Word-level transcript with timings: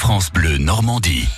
France 0.00 0.32
Bleu 0.32 0.56
Normandie. 0.56 1.28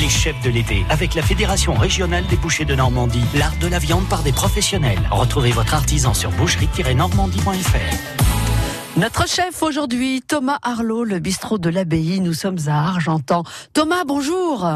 Les 0.00 0.08
chefs 0.08 0.40
de 0.42 0.48
l'été, 0.48 0.86
avec 0.88 1.14
la 1.14 1.20
Fédération 1.20 1.74
régionale 1.74 2.24
des 2.28 2.36
bouchers 2.36 2.64
de 2.64 2.74
Normandie, 2.74 3.22
l'art 3.34 3.52
de 3.60 3.66
la 3.66 3.78
viande 3.78 4.08
par 4.08 4.22
des 4.22 4.32
professionnels. 4.32 4.98
Retrouvez 5.10 5.50
votre 5.50 5.74
artisan 5.74 6.14
sur 6.14 6.30
boucherie-normandie.fr. 6.30 8.98
Notre 8.98 9.28
chef 9.28 9.62
aujourd'hui, 9.62 10.22
Thomas 10.26 10.56
Arlot, 10.62 11.04
le 11.04 11.18
bistrot 11.18 11.58
de 11.58 11.68
l'abbaye. 11.68 12.20
Nous 12.20 12.32
sommes 12.32 12.56
à 12.68 12.88
Argentan. 12.88 13.44
Thomas, 13.74 14.04
bonjour. 14.06 14.66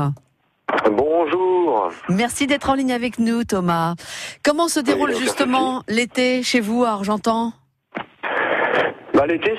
Bonjour. 0.84 1.88
Merci 2.10 2.46
d'être 2.46 2.68
en 2.68 2.74
ligne 2.74 2.92
avec 2.92 3.18
nous, 3.18 3.44
Thomas. 3.44 3.94
Comment 4.44 4.68
se 4.68 4.80
déroule 4.80 5.16
justement 5.16 5.82
l'été 5.88 6.42
chez 6.42 6.60
vous 6.60 6.84
à 6.84 6.90
Argentan? 6.90 7.54
Bah, 9.20 9.26
l'été, 9.26 9.54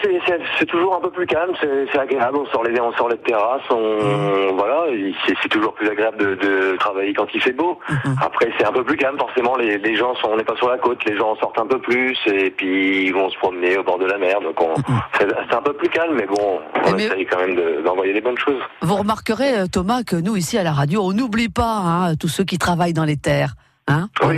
c'est 0.57 0.65
toujours 0.65 0.95
un 0.95 0.99
peu 0.99 1.11
plus 1.11 1.27
calme, 1.27 1.51
c'est 1.61 1.99
agréable. 1.99 2.37
On 2.37 2.47
sort 2.47 2.63
les, 2.63 2.81
on 2.81 2.91
sort 2.93 3.09
les 3.09 3.17
terrasses, 3.17 3.61
on, 3.69 4.55
voilà, 4.55 4.85
c'est 5.27 5.49
toujours 5.49 5.75
plus 5.75 5.87
agréable 5.87 6.35
de, 6.37 6.75
travailler 6.77 7.13
quand 7.13 7.27
il 7.31 7.39
fait 7.39 7.51
beau. 7.51 7.77
Mhm. 7.87 8.15
Après, 8.25 8.51
c'est 8.57 8.65
un 8.65 8.71
peu 8.71 8.83
plus 8.83 8.97
calme, 8.97 9.19
forcément. 9.19 9.55
Les, 9.57 9.77
les 9.77 9.95
gens 9.95 10.15
sont, 10.15 10.29
on 10.29 10.37
n'est 10.37 10.43
pas 10.43 10.55
sur 10.55 10.67
la 10.67 10.79
côte, 10.79 11.05
les 11.05 11.15
gens 11.15 11.35
sortent 11.35 11.59
un 11.59 11.67
peu 11.67 11.77
plus 11.77 12.17
et 12.25 12.49
puis 12.49 13.05
ils 13.05 13.13
vont 13.13 13.29
se 13.29 13.37
promener 13.37 13.77
au 13.77 13.83
bord 13.83 13.99
de 13.99 14.07
la 14.07 14.17
mer. 14.17 14.41
Donc, 14.41 14.59
mhm. 14.59 14.95
c'est 15.19 15.53
un 15.53 15.61
peu 15.61 15.73
plus 15.73 15.89
calme, 15.89 16.15
mais 16.15 16.25
bon, 16.25 16.59
on 16.83 16.97
essaye 16.97 17.27
quand 17.27 17.45
même 17.45 17.83
d'envoyer 17.83 18.13
des 18.13 18.21
bonnes 18.21 18.39
choses. 18.39 18.61
Vous 18.81 18.95
remarquerez, 18.95 19.59
euh, 19.59 19.65
Thomas, 19.71 20.01
que 20.01 20.15
nous 20.15 20.37
ici 20.37 20.57
à 20.57 20.63
la 20.63 20.71
radio, 20.71 21.03
on 21.03 21.13
n'oublie 21.13 21.49
pas 21.49 21.83
hein, 21.85 22.15
tous 22.19 22.29
ceux 22.29 22.45
qui 22.45 22.57
travaillent 22.57 22.93
dans 22.93 23.05
les 23.05 23.17
terres. 23.17 23.53
Hein, 23.87 24.09
oui, 24.23 24.37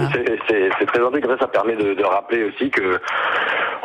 c'est 0.49 0.85
très 0.85 1.05
intégré. 1.05 1.35
Ça 1.39 1.47
permet 1.47 1.75
de, 1.75 1.93
de 1.93 2.03
rappeler 2.03 2.43
aussi 2.45 2.69
que 2.69 2.99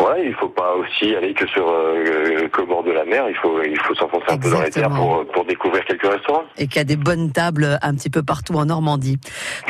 Ouais, 0.00 0.26
il 0.26 0.34
faut 0.34 0.48
pas 0.48 0.74
aussi 0.76 1.14
aller 1.14 1.34
que 1.34 1.46
sur 1.48 1.68
euh, 1.68 2.48
bord 2.68 2.84
de 2.84 2.92
la 2.92 3.04
mer. 3.04 3.24
Il 3.28 3.36
faut 3.36 3.62
il 3.62 3.78
faut 3.80 3.94
s'enfoncer 3.94 4.26
un 4.28 4.38
peu 4.38 4.50
dans 4.50 4.62
les 4.62 4.70
terres 4.70 4.90
pour 4.90 5.26
pour 5.32 5.44
découvrir 5.44 5.84
quelques 5.84 6.06
restaurants. 6.06 6.44
Et 6.56 6.66
qu'il 6.66 6.76
y 6.76 6.80
a 6.80 6.84
des 6.84 6.96
bonnes 6.96 7.32
tables 7.32 7.78
un 7.82 7.94
petit 7.94 8.10
peu 8.10 8.22
partout 8.22 8.54
en 8.54 8.66
Normandie. 8.66 9.18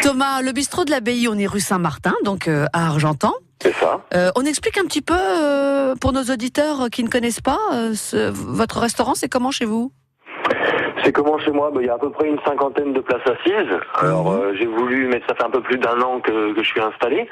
Thomas, 0.03 0.43
le 0.43 0.53
bistrot 0.53 0.85
de 0.85 0.91
l'abbaye, 0.91 1.29
on 1.29 1.39
est 1.39 1.47
rue 1.47 1.61
Saint-Martin, 1.61 2.15
donc 2.25 2.49
euh, 2.49 2.67
à 2.73 2.87
Argentan. 2.87 3.33
C'est 3.61 3.75
ça. 3.75 4.05
Euh, 4.15 4.31
on 4.37 4.45
explique 4.45 4.79
un 4.79 4.85
petit 4.85 5.03
peu 5.03 5.17
euh, 5.19 5.97
pour 5.97 6.13
nos 6.13 6.23
auditeurs 6.23 6.91
qui 6.91 7.03
ne 7.03 7.09
connaissent 7.09 7.41
pas 7.41 7.59
ce, 7.95 8.31
votre 8.31 8.79
restaurant. 8.79 9.15
C'est 9.15 9.29
comment 9.29 9.51
chez 9.51 9.65
vous? 9.65 9.93
C'est 11.09 11.13
comment 11.13 11.39
chez 11.39 11.53
moi 11.53 11.71
bah, 11.73 11.81
Il 11.81 11.87
y 11.87 11.91
a 11.91 11.95
à 11.95 11.99
peu 11.99 12.11
près 12.11 12.29
une 12.29 12.39
cinquantaine 12.45 12.93
de 12.93 13.01
places 13.01 13.27
assises. 13.27 13.81
Alors 13.95 14.31
mhm. 14.31 14.41
euh, 14.41 14.55
j'ai 14.59 14.67
voulu, 14.67 15.07
mais 15.07 15.23
ça 15.27 15.35
fait 15.35 15.45
un 15.45 15.49
peu 15.49 15.63
plus 15.63 15.79
d'un 15.79 15.99
an 16.03 16.21
que, 16.21 16.53
que, 16.53 16.63
je 16.63 16.69
suis 16.69 16.83
installé. 16.83 17.27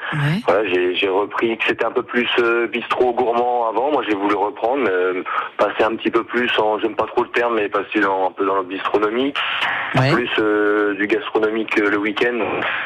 Voilà, 0.47 0.67
j'ai 0.67 1.09
repris 1.09 1.55
que 1.59 1.65
c'était 1.67 1.85
un 1.85 1.91
peu 1.91 2.01
plus 2.01 2.27
euh, 2.39 2.65
bistrot 2.67 3.13
gourmand 3.13 3.69
avant. 3.69 3.91
Moi 3.91 4.03
j'ai 4.07 4.15
voulu 4.15 4.33
reprendre, 4.33 4.87
euh, 4.89 5.21
passer 5.59 5.83
un 5.83 5.95
petit 5.95 6.09
peu 6.09 6.23
plus 6.23 6.49
en, 6.57 6.79
j'aime 6.79 6.95
pas 6.95 7.05
trop 7.05 7.21
le 7.21 7.29
terme, 7.29 7.55
mais 7.55 7.69
passer 7.69 7.99
dans, 7.99 8.29
un 8.29 8.31
peu 8.31 8.47
dans 8.47 8.55
le 8.55 8.63
bistronomique, 8.63 9.37
plus 10.11 10.29
du 10.97 11.05
gastronomique 11.05 11.77
le 11.77 11.97
week-end, 11.97 12.39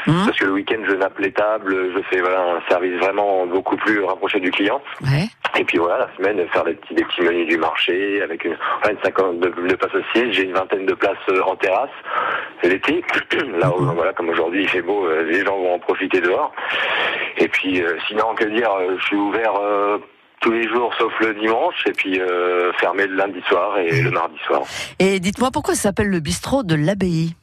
mhm. 0.07 0.25
parce 0.25 0.37
que 0.37 0.45
le 0.45 0.51
week-end 0.51 0.81
je 0.85 0.95
nappe 0.95 1.19
les 1.19 1.31
tables, 1.31 1.73
je 1.95 2.01
fais 2.09 2.19
voilà, 2.19 2.41
un 2.57 2.69
service 2.69 2.99
vraiment 2.99 3.45
beaucoup 3.45 3.77
plus 3.77 4.03
rapproché 4.03 4.41
du 4.41 4.51
client. 4.51 4.81
Et 5.59 5.63
puis 5.65 5.77
voilà, 5.77 6.07
la 6.07 6.09
semaine 6.17 6.47
faire 6.49 6.63
des 6.63 6.73
petits, 6.73 6.95
des 6.95 7.03
petits 7.03 7.21
menus 7.21 7.47
du 7.47 7.57
marché 7.57 8.21
avec 8.21 8.45
une, 8.45 8.57
une 8.89 8.97
cinquantaine 9.03 9.39
de, 9.39 9.49
de 9.49 9.75
places 9.75 9.91
assises. 9.95 10.31
J'ai 10.31 10.43
une 10.43 10.53
vingtaine 10.53 10.80
de 10.85 10.93
place 10.93 11.17
euh, 11.29 11.41
en 11.43 11.55
terrasse. 11.55 11.89
C'est 12.61 12.69
l'été. 12.73 13.03
Là, 13.59 13.71
où, 13.75 13.83
voilà, 13.93 14.13
comme 14.13 14.29
aujourd'hui 14.29 14.63
il 14.63 14.69
fait 14.69 14.81
beau, 14.81 15.05
euh, 15.05 15.23
les 15.23 15.45
gens 15.45 15.57
vont 15.57 15.75
en 15.75 15.79
profiter 15.79 16.21
dehors. 16.21 16.53
Et 17.37 17.47
puis, 17.47 17.81
euh, 17.81 17.97
sinon, 18.07 18.35
que 18.35 18.45
dire, 18.45 18.69
je 18.97 19.03
suis 19.05 19.15
ouvert 19.15 19.53
tous 20.41 20.51
les 20.51 20.67
jours 20.67 20.91
sauf 20.97 21.13
le 21.19 21.35
dimanche 21.35 21.85
et 21.85 21.91
puis 21.91 22.19
fermé 22.79 23.05
le 23.05 23.15
lundi 23.15 23.41
soir 23.47 23.77
et 23.77 24.01
le 24.01 24.09
mardi 24.09 24.37
soir. 24.47 24.63
Et 24.97 25.19
dites-moi 25.19 25.49
pourquoi 25.51 25.75
ça 25.75 25.83
s'appelle 25.83 26.09
le 26.09 26.19
bistrot 26.19 26.63
de 26.63 26.75
l'abbaye? 26.75 27.35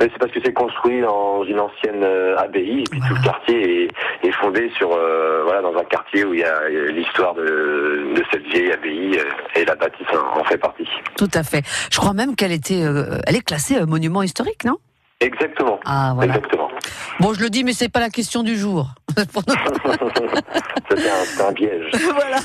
C'est 0.00 0.18
parce 0.18 0.32
que 0.32 0.40
c'est 0.44 0.52
construit 0.52 1.00
dans 1.00 1.44
une 1.44 1.60
ancienne 1.60 2.02
euh, 2.02 2.36
abbaye 2.36 2.80
et 2.80 2.84
puis 2.90 3.00
tout 3.00 3.14
le 3.14 3.22
quartier 3.22 3.84
est, 3.84 4.26
est 4.26 4.32
fondé 4.32 4.70
sur 4.76 4.92
euh, 4.92 5.42
voilà 5.44 5.62
dans 5.62 5.76
un 5.76 5.84
quartier 5.84 6.24
où 6.24 6.34
il 6.34 6.40
y 6.40 6.44
a 6.44 6.68
l'histoire 6.68 7.34
de, 7.34 8.14
de, 8.14 8.22
cette 8.30 8.44
vieille 8.44 8.72
abbaye 8.72 9.18
euh, 9.18 9.60
et 9.60 9.64
la 9.64 9.74
bâtisse 9.74 10.06
en, 10.12 10.44
fait 10.44 10.58
partie. 10.58 10.88
Tout 11.16 11.30
à 11.34 11.42
fait. 11.42 11.62
Je 11.90 11.98
crois 11.98 12.12
même 12.12 12.34
qu'elle 12.34 12.52
était, 12.52 12.80
elle 12.80 13.36
est 13.36 13.44
classée 13.44 13.84
monument 13.86 14.22
historique, 14.22 14.64
non? 14.64 14.78
Exactement. 15.22 15.78
Ah, 15.84 16.12
voilà. 16.14 16.34
Exactement. 16.34 16.68
Bon, 17.20 17.32
je 17.32 17.40
le 17.40 17.50
dis, 17.50 17.64
mais 17.64 17.72
c'est 17.72 17.88
pas 17.88 18.00
la 18.00 18.10
question 18.10 18.42
du 18.42 18.56
jour. 18.56 18.88
c'est 19.16 19.36
un, 21.42 21.52
piège. 21.52 21.90
voilà. 22.14 22.38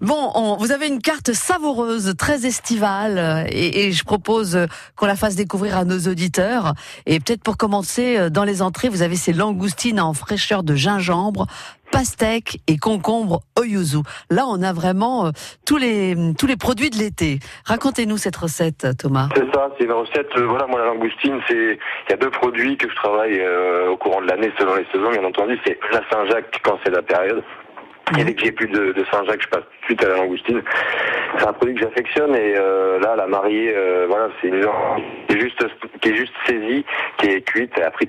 Bon, 0.00 0.56
vous 0.58 0.70
avez 0.70 0.88
une 0.88 1.00
carte 1.00 1.32
savoureuse, 1.32 2.14
très 2.16 2.46
estivale, 2.46 3.46
et, 3.50 3.86
et 3.86 3.92
je 3.92 4.04
propose 4.04 4.66
qu'on 4.96 5.06
la 5.06 5.16
fasse 5.16 5.34
découvrir 5.34 5.76
à 5.76 5.84
nos 5.84 6.00
auditeurs. 6.00 6.74
Et 7.06 7.18
peut-être 7.18 7.42
pour 7.42 7.56
commencer, 7.56 8.30
dans 8.30 8.44
les 8.44 8.62
entrées, 8.62 8.88
vous 8.88 9.02
avez 9.02 9.16
ces 9.16 9.32
langoustines 9.32 10.00
en 10.00 10.12
fraîcheur 10.12 10.62
de 10.62 10.74
gingembre, 10.74 11.46
pastèque 11.92 12.58
et 12.66 12.78
concombre 12.78 13.42
au 13.56 13.62
yuzu. 13.62 13.98
Là, 14.30 14.44
on 14.48 14.62
a 14.62 14.72
vraiment 14.72 15.26
euh, 15.26 15.30
tous 15.66 15.76
les 15.76 16.16
tous 16.38 16.46
les 16.46 16.56
produits 16.56 16.90
de 16.90 16.96
l'été. 16.96 17.38
Racontez-nous 17.66 18.16
cette 18.16 18.36
recette, 18.36 18.86
Thomas. 18.98 19.28
C'est 19.36 19.48
ça, 19.54 19.70
c'est 19.78 19.84
une 19.84 19.92
recette. 19.92 20.30
Euh, 20.36 20.46
voilà, 20.46 20.66
moi 20.66 20.80
la 20.80 20.86
langoustine, 20.86 21.38
c'est 21.46 21.78
il 21.78 22.10
y 22.10 22.14
a 22.14 22.16
deux 22.16 22.30
produits 22.30 22.76
que 22.76 22.88
je 22.88 22.94
travaille 22.96 23.38
euh, 23.38 23.90
au 23.90 23.96
courant 23.96 24.20
de 24.22 24.26
l'année 24.26 24.50
selon 24.58 24.74
les 24.74 24.86
saisons. 24.92 25.10
Bien 25.10 25.24
entendu, 25.24 25.58
c'est 25.64 25.78
la 25.92 26.00
Saint-Jacques 26.10 26.60
quand 26.64 26.78
c'est 26.82 26.90
la 26.90 27.02
période. 27.02 27.44
Et 28.18 28.24
dès 28.24 28.34
que 28.34 28.44
j'ai 28.44 28.52
plus 28.52 28.68
de, 28.68 28.92
de 28.92 29.04
Saint-Jacques, 29.10 29.42
je 29.42 29.48
passe 29.48 29.60
tout 29.60 29.80
de 29.80 29.84
suite 29.86 30.04
à 30.04 30.08
la 30.08 30.16
langoustine. 30.16 30.62
C'est 31.38 31.46
un 31.46 31.52
produit 31.52 31.74
que 31.74 31.80
j'affectionne 31.80 32.34
et 32.34 32.54
euh, 32.56 32.98
là, 33.00 33.16
la 33.16 33.26
mariée, 33.26 33.72
euh, 33.74 34.06
voilà, 34.08 34.28
c'est 34.40 34.48
une 34.48 34.66
qui 35.28 35.36
est 35.36 35.40
juste 35.40 35.64
qui 36.00 36.10
est 36.10 36.16
juste 36.16 36.32
saisie, 36.46 36.84
qui 37.18 37.26
est 37.26 37.40
cuite 37.42 37.72
et 37.78 37.90
pris 37.90 38.08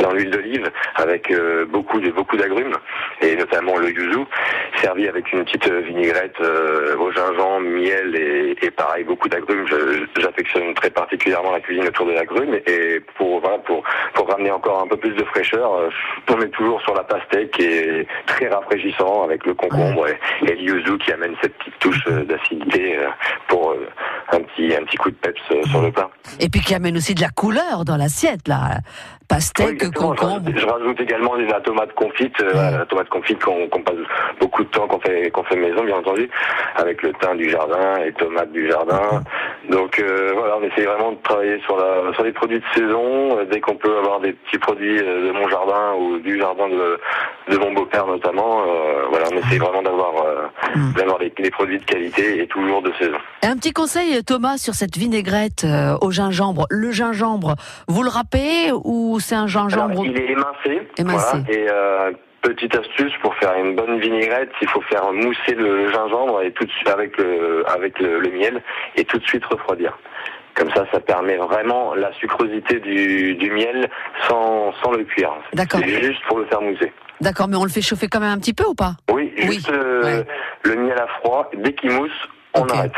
dans 0.00 0.12
l'huile 0.12 0.30
d'olive 0.30 0.70
avec 0.96 1.30
euh, 1.30 1.64
beaucoup 1.66 2.00
de 2.00 2.10
beaucoup 2.10 2.36
d'agrumes 2.36 2.74
et 3.22 3.36
notamment 3.36 3.76
le 3.76 3.90
yuzu, 3.90 4.24
servi 4.80 5.08
avec 5.08 5.32
une 5.32 5.44
petite 5.44 5.68
vinaigrette 5.68 6.40
au 6.98 7.12
gingembre, 7.12 7.60
miel 7.60 8.16
et, 8.16 8.56
et 8.62 8.70
pareil 8.70 9.04
beaucoup 9.04 9.28
d'agrumes. 9.28 9.66
J'affectionne 10.18 10.74
très 10.74 10.90
particulièrement 10.90 11.52
la 11.52 11.60
cuisine 11.60 11.86
autour 11.86 12.06
de 12.06 12.12
l'agrumes 12.12 12.54
et 12.66 13.00
pour 13.16 13.40
voilà 13.40 13.58
pour 13.58 13.84
pour 14.14 14.28
ramener 14.28 14.50
encore 14.50 14.82
un 14.82 14.88
peu 14.88 14.96
plus 14.96 15.14
de 15.14 15.24
fraîcheur, 15.24 15.90
on 16.28 16.40
est 16.40 16.48
toujours 16.48 16.80
sur 16.82 16.94
la 16.94 17.04
pastèque 17.04 17.52
qui 17.52 17.64
est 17.64 18.06
très 18.26 18.48
rafraîchissant 18.48 19.22
avec 19.22 19.46
le 19.46 19.54
concombre 19.54 20.08
et, 20.08 20.18
et 20.42 20.54
le 20.54 20.60
yuzu 20.60 20.98
qui 20.98 21.12
amène 21.12 21.34
cette 21.40 21.54
petite 21.58 21.78
touche 21.78 22.06
d'acidité 22.58 22.98
pour 23.48 23.74
un 24.32 24.40
petit 24.40 24.74
un 24.74 24.84
petit 24.84 24.96
coup 24.96 25.10
de 25.10 25.16
peps 25.16 25.40
sur 25.70 25.82
le 25.82 25.92
pain. 25.92 26.08
Et 26.40 26.48
puis 26.48 26.60
qui 26.60 26.74
amène 26.74 26.96
aussi 26.96 27.14
de 27.14 27.20
la 27.20 27.30
couleur 27.30 27.84
dans 27.84 27.96
l'assiette 27.96 28.48
là 28.48 28.78
pastèque, 29.28 29.92
concombre. 29.92 30.50
Je, 30.54 30.66
rajoute 30.66 31.00
également 31.00 31.34
la 31.34 31.60
tomate 31.60 31.92
confite, 31.94 32.40
euh, 32.40 32.78
la 32.78 32.86
tomate 32.86 33.08
confite 33.08 33.42
qu'on 33.42 33.68
passe 33.68 33.96
beaucoup 34.40 34.64
de 34.64 34.68
temps 34.68 34.86
qu'on 34.86 35.00
fait 35.00 35.30
qu'on 35.30 35.44
fait 35.44 35.56
maison, 35.56 35.84
bien 35.84 35.96
entendu, 35.96 36.28
avec 36.76 37.02
le 37.02 37.12
thym 37.14 37.36
du 37.36 37.50
jardin 37.50 37.98
et 38.04 38.12
tomates 38.12 38.52
du 38.52 38.68
jardin. 38.68 39.22
Donc 39.68 39.98
euh, 39.98 40.32
voilà, 40.34 40.58
on 40.58 40.62
essaie 40.62 40.84
vraiment 40.84 41.12
de 41.12 41.18
travailler 41.22 41.60
sur 41.60 41.76
la 41.76 42.12
sur 42.14 42.24
les 42.24 42.32
produits 42.32 42.60
de 42.60 42.64
saison. 42.74 43.38
Euh, 43.38 43.44
dès 43.50 43.60
qu'on 43.60 43.76
peut 43.76 43.98
avoir 43.98 44.20
des 44.20 44.32
petits 44.32 44.58
produits 44.58 44.98
de 44.98 45.32
mon 45.32 45.48
jardin 45.48 45.94
ou 45.98 46.18
du 46.18 46.38
jardin 46.38 46.68
de 46.68 47.00
de 47.48 47.56
mon 47.58 47.72
beau-père 47.72 48.06
notamment, 48.06 48.64
on 49.32 49.36
essaie 49.36 49.58
vraiment 49.58 49.82
d'avoir 49.82 50.12
mm. 50.74 50.92
d'avoir 50.94 51.18
des, 51.18 51.50
produits 51.50 51.78
de 51.78 51.84
qualité 51.84 52.42
et 52.42 52.46
toujours 52.46 52.82
de 52.82 52.92
saison. 52.98 53.18
un 53.42 53.56
petit 53.56 53.72
conseil, 53.72 54.22
Thomas, 54.24 54.58
sur 54.58 54.74
cette 54.74 54.96
vinaigrette 54.96 55.66
au 56.00 56.10
gingembre. 56.10 56.66
Le 56.70 56.90
gingembre, 56.90 57.56
vous 57.88 58.02
le 58.02 58.08
râpez 58.08 58.72
ou 58.84 59.18
c'est 59.20 59.34
un 59.34 59.46
gingembre 59.46 60.02
Il 60.04 60.18
est 60.18 60.32
émincé. 60.98 61.42
et 61.48 61.66
euh, 61.70 62.12
petite 62.42 62.74
astuce 62.76 63.12
pour 63.22 63.34
faire 63.36 63.54
une 63.54 63.74
bonne 63.74 63.98
vinaigrette, 63.98 64.50
il 64.60 64.68
faut 64.68 64.80
faire 64.82 65.12
mousser 65.12 65.54
le 65.54 65.90
gingembre 65.90 66.42
et 66.42 66.52
tout 66.52 66.64
de 66.64 66.70
suite 66.70 66.88
avec 66.88 67.16
le 67.18 67.64
avec 67.68 67.98
le, 67.98 68.20
miel 68.30 68.62
et 68.96 69.04
tout 69.04 69.18
de 69.18 69.24
suite 69.24 69.44
refroidir. 69.44 69.98
Comme 70.54 70.70
ça, 70.70 70.86
ça 70.90 71.00
permet 71.00 71.36
vraiment 71.36 71.94
la 71.94 72.12
sucrosité 72.14 72.80
du, 72.80 73.34
du 73.34 73.50
miel 73.50 73.90
sans, 74.26 74.72
sans 74.82 74.92
le 74.92 75.04
cuire. 75.04 75.32
D'accord. 75.52 75.80
C'est 75.84 76.02
juste 76.02 76.22
pour 76.26 76.38
le 76.38 76.46
faire 76.46 76.62
mousser. 76.62 76.92
D'accord, 77.20 77.48
mais 77.48 77.56
on 77.56 77.64
le 77.64 77.70
fait 77.70 77.82
chauffer 77.82 78.08
quand 78.08 78.20
même 78.20 78.32
un 78.32 78.38
petit 78.38 78.54
peu 78.54 78.64
ou 78.64 78.74
pas 78.74 78.96
Oui, 79.12 79.32
juste 79.36 79.70
euh, 79.70 80.22
le 80.62 80.76
miel 80.76 80.98
à 80.98 81.06
froid. 81.20 81.50
Dès 81.56 81.72
qu'il 81.74 81.90
mousse, 81.92 82.10
on 82.54 82.66
arrête. 82.68 82.92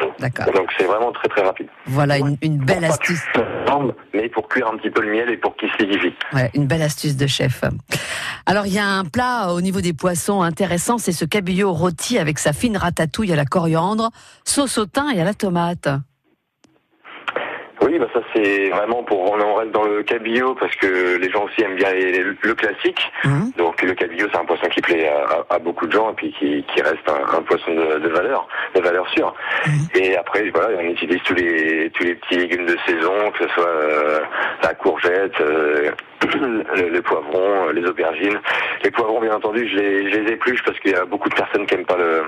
Donc 0.55 0.70
c'est 0.79 0.85
vraiment 0.85 1.12
très 1.12 1.29
très 1.29 1.43
rapide. 1.43 1.69
Voilà 1.87 2.19
une, 2.19 2.59
belle 2.59 2.85
astuce. 2.85 3.23
Mais 4.15 4.29
pour 4.29 4.49
cuire 4.49 4.69
un 4.69 4.76
petit 4.76 4.91
peu 4.91 5.03
le 5.03 5.12
miel 5.12 5.31
et 5.31 5.37
pour 5.37 5.56
qu'il 5.56 5.69
solidifie. 5.79 6.15
Ouais, 6.32 6.50
une 6.55 6.67
belle 6.67 6.82
astuce 6.82 7.17
de 7.17 7.26
chef. 7.26 7.62
Alors 8.47 8.67
il 8.67 8.73
y 8.73 8.79
a 8.79 8.87
un 8.87 9.05
plat 9.05 9.53
au 9.53 9.61
niveau 9.61 9.81
des 9.81 9.93
poissons 9.93 10.43
intéressant, 10.43 10.99
c'est 10.99 11.12
ce 11.12 11.25
cabillaud 11.25 11.73
rôti 11.73 12.19
avec 12.19 12.38
sa 12.38 12.53
fine 12.53 12.76
ratatouille 12.76 13.32
à 13.32 13.37
la 13.37 13.44
coriandre, 13.44 14.11
sauce 14.44 14.79
au 14.79 14.87
thym 14.87 15.11
et 15.15 15.20
à 15.20 15.25
la 15.25 15.35
tomate. 15.35 15.88
Oui, 17.88 17.99
bah 17.99 18.06
ça 18.12 18.20
c'est 18.35 18.69
vraiment 18.69 19.02
pour 19.02 19.32
on 19.32 19.55
reste 19.55 19.70
dans 19.70 19.85
le 19.85 20.02
cabillaud 20.02 20.55
parce 20.56 20.75
que 20.76 21.17
les 21.17 21.31
gens 21.31 21.44
aussi 21.44 21.62
aiment 21.62 21.76
bien 21.76 21.88
le 21.90 22.55
classique. 22.55 23.00
Mhm. 23.25 23.52
Donc 23.56 23.81
le 23.81 23.94
cabillaud 23.94 24.29
c'est 24.31 24.38
un 24.38 24.44
poisson 24.44 24.69
qui 24.69 24.82
plaît 24.82 25.11
à, 25.49 25.58
beaucoup 25.58 25.87
de 25.87 25.93
gens 25.93 26.11
et 26.11 26.14
puis 26.14 26.35
qui, 26.38 26.82
reste 26.82 27.08
un, 27.08 27.40
poisson 27.40 27.73
de, 27.73 28.08
valeur, 28.08 28.46
de 28.75 28.81
valeur 28.82 29.08
sûre. 29.08 29.35
Mhm. 29.67 30.02
Et 30.02 30.17
après 30.19 30.50
voilà, 30.50 30.76
on 30.79 30.82
utilise 30.82 31.23
tous 31.23 31.35
les 31.35 31.90
tous 31.94 32.05
les 32.05 32.14
petits 32.17 32.37
légumes 32.37 32.67
de 32.67 32.76
saison, 32.87 33.31
que 33.31 33.44
ce 33.44 33.55
soit 33.55 33.67
euh, 33.67 34.20
la 34.62 34.75
courgette, 34.75 35.41
euh, 35.41 35.91
les 36.93 37.02
poivrons, 37.02 37.69
les 37.70 37.87
aubergines. 37.87 38.38
Les 38.84 38.91
poivrons, 38.91 39.20
bien 39.20 39.34
entendu, 39.34 39.69
je 39.69 39.76
les, 39.76 40.11
je 40.11 40.19
les 40.19 40.32
épluche 40.32 40.62
parce 40.64 40.79
qu'il 40.81 40.93
y 40.93 40.94
a 40.94 41.05
beaucoup 41.05 41.29
de 41.29 41.34
personnes 41.34 41.67
qui 41.67 41.75
aiment 41.75 41.87
pas 41.87 41.96
le, 41.96 42.25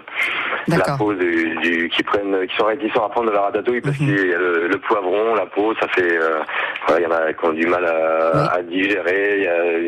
la 0.68 0.96
peau 0.96 1.12
du, 1.14 1.90
qui 1.94 2.02
prennent, 2.02 2.46
qui 2.46 2.56
sont 2.56 2.66
réticents 2.66 3.04
à 3.04 3.08
prendre 3.08 3.30
de 3.30 3.34
la 3.34 3.42
ratatouille 3.42 3.80
parce 3.80 3.98
mhm. 3.98 4.06
qu'il 4.06 4.28
y 4.28 4.34
a 4.34 4.38
le, 4.38 4.78
poivron, 4.78 5.34
la 5.34 5.46
peau, 5.55 5.75
ça 5.81 5.88
fait, 5.88 6.19
euh, 6.19 6.41
il 6.97 7.02
y 7.02 7.06
en 7.06 7.11
a 7.11 7.32
qui 7.32 7.44
ont 7.44 7.52
du 7.52 7.67
mal 7.67 7.85
à, 7.85 8.62
digérer. 8.62 9.38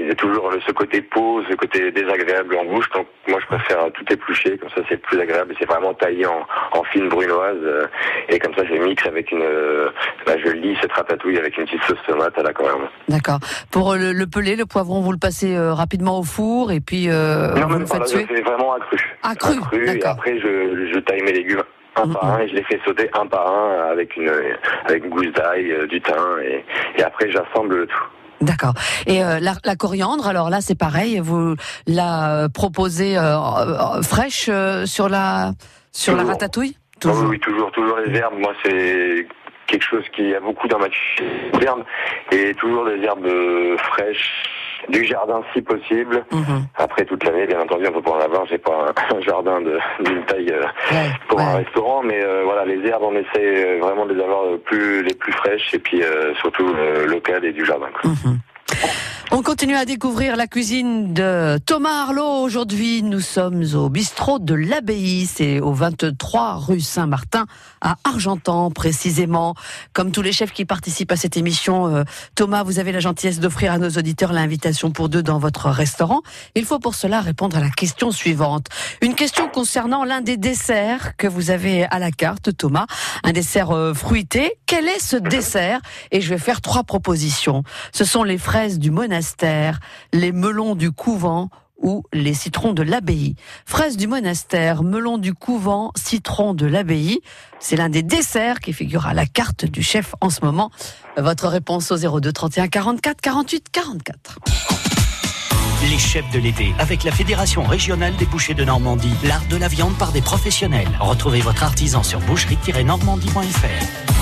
Il 0.00 0.06
y, 0.06 0.10
a, 0.10 0.14
toujours 0.14 0.52
ce 0.66 0.72
côté 0.72 1.02
peau, 1.02 1.42
ce 1.48 1.54
côté 1.54 1.90
désagréable 1.90 2.56
en 2.56 2.64
bouche. 2.64 2.88
Donc 2.94 3.06
moi, 3.28 3.38
je 3.40 3.46
préfère 3.46 3.90
tout 3.92 4.04
éplucher, 4.12 4.58
comme 4.58 4.70
ça 4.70 4.82
c'est 4.88 4.96
plus 4.96 5.20
agréable. 5.20 5.54
C'est 5.58 5.68
vraiment 5.68 5.94
taillé 5.94 6.26
en, 6.26 6.46
en 6.72 6.82
fine 6.84 7.08
brunoise 7.08 7.58
euh, 7.62 7.86
et 8.28 8.38
comme 8.38 8.54
ça 8.54 8.64
je 8.64 8.74
mixe 8.74 9.06
avec 9.06 9.30
une, 9.32 9.42
euh, 9.42 9.90
bah, 10.26 10.34
je 10.44 10.50
lis 10.50 10.76
cette 10.80 10.92
ratatouille 10.92 11.38
avec 11.38 11.56
une 11.58 11.64
petite 11.64 11.82
sauce 11.84 11.98
tomate 12.06 12.38
à 12.38 12.42
la 12.42 12.52
coriandre. 12.52 12.90
D'accord. 13.08 13.38
Pour 13.70 13.94
le, 13.94 14.12
le, 14.12 14.26
pelé, 14.26 14.56
le 14.56 14.66
poivron, 14.66 15.00
vous 15.00 15.12
le 15.12 15.18
passez 15.18 15.58
rapidement 15.58 16.18
au 16.18 16.22
four 16.22 16.72
et 16.72 16.80
puis 16.80 17.06
non, 17.08 17.66
vous 17.68 17.78
le 17.78 17.86
faites 17.86 18.06
C'est 18.06 18.42
vraiment 18.42 18.74
accru. 18.74 18.98
Accru. 19.22 19.86
et 19.86 20.04
après 20.04 20.38
je, 20.38 20.90
je 20.92 20.98
taille 21.00 21.22
mes 21.22 21.32
légumes 21.32 21.62
un 21.96 22.08
par 22.08 22.24
un 22.24 22.38
et 22.40 22.48
je 22.48 22.54
les 22.54 22.62
fais 22.64 22.80
sauter 22.84 23.10
un 23.12 23.26
par 23.26 23.46
un 23.46 23.90
avec 23.90 24.16
une 24.16 24.30
avec 24.86 25.04
une 25.04 25.10
gousse 25.10 25.32
d'ail, 25.32 25.70
euh, 25.72 25.86
du 25.86 26.00
thym 26.00 26.14
et, 26.42 26.64
et 26.96 27.02
après 27.02 27.30
j'assemble 27.30 27.76
le 27.76 27.86
tout. 27.86 28.04
D'accord. 28.40 28.74
Et 29.06 29.22
euh, 29.22 29.38
la, 29.40 29.52
la, 29.64 29.76
coriandre, 29.76 30.26
alors 30.26 30.50
là 30.50 30.60
c'est 30.60 30.78
pareil, 30.78 31.20
vous 31.20 31.54
la 31.86 32.48
proposez 32.52 33.16
euh, 33.16 34.02
fraîche 34.02 34.50
sur 34.84 35.08
la 35.08 35.52
sur 35.92 36.16
la 36.16 36.24
ratatouille? 36.24 36.76
Toujours. 36.98 37.28
Oui, 37.28 37.38
toujours, 37.40 37.70
toujours 37.72 37.98
les 37.98 38.16
herbes. 38.16 38.38
Moi 38.38 38.52
c'est 38.64 39.26
quelque 39.66 39.84
chose 39.84 40.04
qui 40.14 40.34
a 40.34 40.40
beaucoup 40.40 40.66
dans 40.68 40.78
ma 40.78 40.88
herbes 41.60 41.84
et 42.32 42.54
toujours 42.54 42.84
des 42.86 43.00
herbes 43.02 43.28
fraîches 43.78 44.30
du 44.88 45.04
jardin 45.04 45.42
si 45.52 45.62
possible. 45.62 46.24
Mhm. 46.32 46.66
Après 46.76 47.04
toute 47.04 47.24
l'année, 47.24 47.46
bien 47.46 47.60
entendu, 47.60 47.84
on 47.88 47.92
peut 47.92 48.02
pas 48.02 48.12
en 48.12 48.20
avoir. 48.20 48.46
J'ai 48.46 48.58
pas 48.58 48.92
un, 49.14 49.20
jardin 49.26 49.60
d'une 49.60 50.24
taille 50.26 50.52
euh, 50.52 50.64
pour 51.28 51.40
un 51.40 51.56
restaurant, 51.56 52.02
mais 52.02 52.22
euh, 52.22 52.42
voilà, 52.44 52.64
les 52.64 52.86
herbes, 52.88 53.02
on 53.04 53.14
essaie 53.14 53.76
euh, 53.76 53.78
vraiment 53.80 54.06
de 54.06 54.14
les 54.14 54.22
avoir 54.22 54.58
plus, 54.64 55.02
les 55.02 55.14
plus 55.14 55.32
fraîches 55.32 55.74
et 55.74 55.78
puis 55.78 56.02
surtout 56.40 56.74
locales 57.06 57.44
et 57.44 57.52
du 57.52 57.64
jardin. 57.64 57.88
Mhm. 58.04 58.38
On 59.34 59.42
continue 59.42 59.76
à 59.76 59.86
découvrir 59.86 60.36
la 60.36 60.46
cuisine 60.46 61.14
de 61.14 61.56
Thomas 61.64 62.02
Arlot. 62.02 62.42
Aujourd'hui, 62.42 63.02
nous 63.02 63.20
sommes 63.20 63.64
au 63.74 63.88
bistrot 63.88 64.38
de 64.38 64.52
l'Abbaye. 64.52 65.24
C'est 65.24 65.58
au 65.58 65.72
23 65.72 66.56
rue 66.56 66.80
Saint-Martin, 66.80 67.46
à 67.80 67.96
Argentan, 68.04 68.70
précisément. 68.70 69.54
Comme 69.94 70.12
tous 70.12 70.20
les 70.20 70.32
chefs 70.32 70.52
qui 70.52 70.66
participent 70.66 71.12
à 71.12 71.16
cette 71.16 71.38
émission, 71.38 71.86
euh, 71.86 72.04
Thomas, 72.34 72.62
vous 72.62 72.78
avez 72.78 72.92
la 72.92 73.00
gentillesse 73.00 73.40
d'offrir 73.40 73.72
à 73.72 73.78
nos 73.78 73.88
auditeurs 73.88 74.34
l'invitation 74.34 74.90
pour 74.90 75.08
deux 75.08 75.22
dans 75.22 75.38
votre 75.38 75.70
restaurant. 75.70 76.20
Il 76.54 76.66
faut 76.66 76.78
pour 76.78 76.94
cela 76.94 77.22
répondre 77.22 77.56
à 77.56 77.60
la 77.60 77.70
question 77.70 78.10
suivante. 78.10 78.66
Une 79.00 79.14
question 79.14 79.48
concernant 79.48 80.04
l'un 80.04 80.20
des 80.20 80.36
desserts 80.36 81.16
que 81.16 81.26
vous 81.26 81.50
avez 81.50 81.86
à 81.86 81.98
la 81.98 82.10
carte, 82.10 82.54
Thomas. 82.54 82.84
Un 83.24 83.32
dessert 83.32 83.70
euh, 83.70 83.94
fruité. 83.94 84.58
Quel 84.66 84.88
est 84.88 85.02
ce 85.02 85.16
dessert? 85.16 85.80
Et 86.10 86.20
je 86.20 86.28
vais 86.28 86.38
faire 86.38 86.60
trois 86.60 86.84
propositions. 86.84 87.62
Ce 87.94 88.04
sont 88.04 88.24
les 88.24 88.36
fraises 88.36 88.78
du 88.78 88.90
monastère 88.90 89.21
les 90.12 90.32
melons 90.32 90.74
du 90.74 90.90
couvent 90.90 91.50
ou 91.82 92.04
les 92.12 92.34
citrons 92.34 92.72
de 92.72 92.82
l'abbaye. 92.82 93.34
Fraises 93.66 93.96
du 93.96 94.06
monastère, 94.06 94.82
melons 94.82 95.18
du 95.18 95.34
couvent, 95.34 95.92
citrons 95.96 96.54
de 96.54 96.66
l'abbaye. 96.66 97.20
C'est 97.60 97.76
l'un 97.76 97.88
des 97.88 98.02
desserts 98.02 98.60
qui 98.60 98.72
figure 98.72 99.06
à 99.06 99.14
la 99.14 99.26
carte 99.26 99.64
du 99.64 99.82
chef 99.82 100.14
en 100.20 100.30
ce 100.30 100.44
moment. 100.44 100.70
Votre 101.16 101.48
réponse 101.48 101.90
au 101.90 102.20
02 102.20 102.32
31 102.32 102.68
44 102.68 103.20
48 103.20 103.66
44. 103.70 104.38
Les 105.90 105.98
chefs 105.98 106.30
de 106.30 106.38
l'été, 106.38 106.72
avec 106.78 107.02
la 107.02 107.10
Fédération 107.10 107.64
régionale 107.64 108.14
des 108.16 108.26
bouchers 108.26 108.54
de 108.54 108.64
Normandie, 108.64 109.12
l'art 109.24 109.42
de 109.50 109.56
la 109.56 109.66
viande 109.66 109.98
par 109.98 110.12
des 110.12 110.22
professionnels. 110.22 110.88
Retrouvez 111.00 111.40
votre 111.40 111.64
artisan 111.64 112.04
sur 112.04 112.20
boucherie-normandie.fr. 112.20 114.21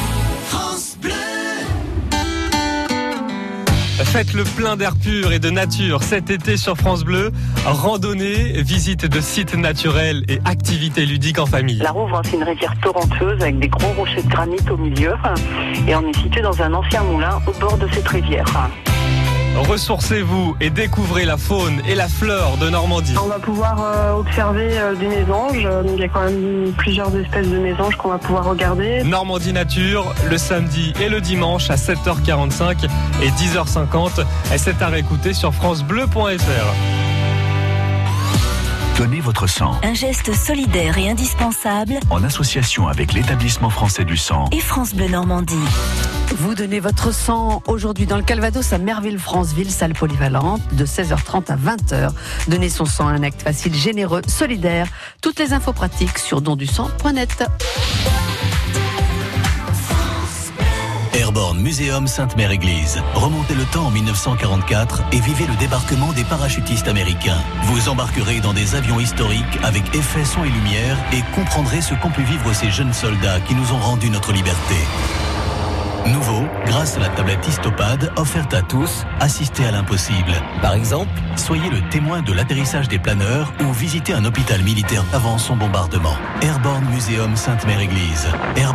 Faites 4.05 4.33
le 4.33 4.45
plein 4.45 4.77
d'air 4.77 4.97
pur 4.97 5.33
et 5.33 5.39
de 5.39 5.51
nature 5.51 6.03
cet 6.03 6.31
été 6.31 6.57
sur 6.57 6.77
France 6.77 7.05
Bleu. 7.05 7.31
Randonnée, 7.65 8.61
visite 8.63 9.07
de 9.07 9.21
sites 9.21 9.55
naturels 9.55 10.25
et 10.29 10.41
activités 10.45 11.07
ludiques 11.07 11.39
en 11.39 11.47
famille. 11.47 11.79
La 11.79 11.93
Rouvre, 11.93 12.21
c'est 12.25 12.37
une 12.37 12.43
rivière 12.43 12.75
torrentueuse 12.83 13.41
avec 13.41 13.59
des 13.59 13.69
gros 13.69 13.93
rochers 13.93 14.23
de 14.23 14.29
granit 14.29 14.57
au 14.71 14.77
milieu. 14.77 15.13
Et 15.87 15.95
on 15.95 16.09
est 16.09 16.17
situé 16.17 16.41
dans 16.41 16.61
un 16.63 16.73
ancien 16.73 17.03
moulin 17.05 17.41
au 17.47 17.53
bord 17.61 17.79
de 17.79 17.87
cette 17.93 18.09
rivière. 18.09 18.71
Ressourcez-vous 19.57 20.57
et 20.61 20.71
découvrez 20.71 21.25
la 21.25 21.37
faune 21.37 21.83
et 21.87 21.95
la 21.95 22.09
flore 22.09 22.57
de 22.59 22.69
Normandie. 22.71 23.15
On 23.23 23.27
va 23.27 23.39
pouvoir 23.39 23.83
euh, 23.83 24.13
observer 24.13 24.79
euh, 24.79 24.95
des 24.95 25.09
mésanges. 25.09 25.65
Donc 25.65 25.93
il 25.95 26.01
y 26.01 26.05
a 26.05 26.09
quand 26.09 26.25
même 26.25 26.73
plusieurs 26.77 27.15
espèces 27.17 27.49
de 27.49 27.59
mésanges 27.59 27.97
qu'on 27.97 28.09
va 28.11 28.19
pouvoir 28.19 28.45
regarder. 28.45 29.03
Normandie 29.05 29.53
Nature, 29.53 30.15
le 30.29 30.39
samedi 30.39 30.93
et 31.01 31.09
le 31.09 31.21
dimanche 31.21 31.71
à 31.71 31.77
7h45 31.77 32.89
et 33.23 33.29
10h50. 33.29 34.25
Et 34.55 34.59
c'est 34.59 34.81
à 34.83 34.89
réécouter 34.89 35.33
sur 35.33 35.53
francebleu.fr. 35.53 37.00
Donnez 39.01 39.21
votre 39.21 39.47
sang. 39.47 39.81
Un 39.83 39.95
geste 39.95 40.35
solidaire 40.35 40.99
et 40.99 41.09
indispensable. 41.09 41.95
En 42.11 42.23
association 42.23 42.87
avec 42.87 43.15
l'établissement 43.15 43.71
français 43.71 44.05
du 44.05 44.19
sang. 44.19 44.45
Et 44.53 44.61
France 44.61 44.95
Bleu 44.95 45.09
Normandie. 45.09 45.55
Vous 46.37 46.55
donnez 46.55 46.81
votre 46.81 47.11
sang 47.11 47.63
aujourd'hui 47.67 48.05
dans 48.05 48.19
le 48.19 48.23
Calvados 48.23 48.75
à 48.75 48.77
Merville-Franceville, 48.77 49.71
salle 49.71 49.95
polyvalente, 49.95 50.61
de 50.75 50.85
16h30 50.85 51.51
à 51.51 51.57
20h. 51.57 52.11
Donnez 52.49 52.69
son 52.69 52.85
sang, 52.85 53.09
un 53.09 53.23
acte 53.23 53.41
facile, 53.41 53.75
généreux, 53.75 54.21
solidaire. 54.27 54.87
Toutes 55.23 55.39
les 55.39 55.55
infos 55.55 55.73
pratiques 55.73 56.19
sur 56.19 56.43
dondusang.net. 56.43 57.49
Airborne 61.15 61.61
Muséum 61.61 62.07
Sainte-Mère-Église. 62.07 63.03
Remontez 63.15 63.55
le 63.55 63.65
temps 63.65 63.87
en 63.87 63.91
1944 63.91 65.03
et 65.13 65.21
vivez 65.21 65.47
le 65.47 65.57
débarquement 65.57 66.13
des 66.13 66.25
parachutistes 66.25 66.89
américains. 66.89 67.43
Vous 67.65 67.89
embarquerez 67.89 68.41
dans 68.41 68.53
des 68.53 68.75
avions 68.75 69.01
historiques 69.01 69.59
avec 69.63 69.95
effets 69.95 70.25
son 70.25 70.45
et 70.45 70.49
lumière 70.49 70.97
et 71.13 71.23
comprendrez 71.35 71.81
ce 71.81 71.95
qu'ont 71.95 72.11
pu 72.11 72.23
vivre 72.23 72.53
ces 72.53 72.71
jeunes 72.71 72.93
soldats 72.93 73.41
qui 73.41 73.55
nous 73.55 73.73
ont 73.73 73.79
rendu 73.79 74.09
notre 74.09 74.33
liberté. 74.33 74.77
Nouveau, 76.07 76.47
grâce 76.65 76.97
à 76.97 77.01
la 77.01 77.09
tablette 77.09 77.47
Histopad 77.47 78.13
offerte 78.17 78.55
à 78.55 78.63
tous, 78.63 79.05
assistez 79.21 79.67
à 79.67 79.71
l'impossible. 79.71 80.33
Par 80.63 80.75
exemple, 80.75 81.11
soyez 81.37 81.69
le 81.71 81.81
témoin 81.91 82.23
de 82.23 82.33
l'atterrissage 82.33 82.89
des 82.89 82.99
planeurs 82.99 83.53
ou 83.61 83.73
visitez 83.73 84.15
un 84.15 84.25
hôpital 84.25 84.63
militaire 84.63 85.05
avant 85.13 85.39
son 85.39 85.57
bombardement. 85.57 86.17
Airborne 86.41 86.87
Muséum 86.91 87.37
Sainte-Mère-Église. 87.37 88.29
France 88.57 88.75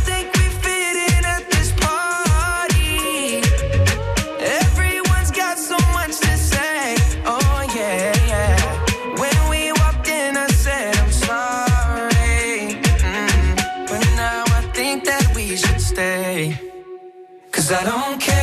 Cause 17.71 17.87
I 17.87 17.89
don't 17.89 18.19
care 18.19 18.40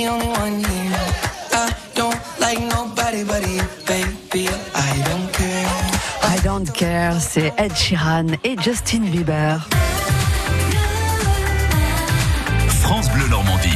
the 0.00 0.08
only 0.08 0.28
one 0.28 0.64
here. 0.64 0.96
I 1.52 1.74
don't 1.94 2.18
like 2.40 2.58
nobody 2.58 3.22
but 3.24 3.46
you, 3.46 3.62
baby. 3.86 4.48
I 4.74 5.02
don't 5.08 5.30
care. 5.32 5.68
I 6.22 6.38
don't 6.42 6.70
care, 6.72 7.20
c'est 7.20 7.52
Ed 7.58 7.74
Sheeran 7.74 8.28
et 8.44 8.56
Justin 8.62 9.00
Bieber. 9.00 9.60
France 12.80 13.10
Bleu 13.10 13.28
Normandie. 13.28 13.68